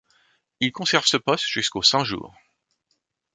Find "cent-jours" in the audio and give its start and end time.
1.83-2.33